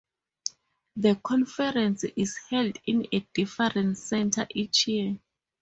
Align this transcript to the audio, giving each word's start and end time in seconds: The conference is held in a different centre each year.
The 0.95 1.13
conference 1.23 2.05
is 2.15 2.35
held 2.49 2.79
in 2.87 3.05
a 3.11 3.19
different 3.35 3.99
centre 3.99 4.47
each 4.49 4.87
year. 4.87 5.19